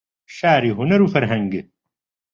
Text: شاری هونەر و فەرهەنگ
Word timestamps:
شاری 0.35 0.71
هونەر 0.77 1.01
و 1.01 1.11
فەرهەنگ 1.13 1.51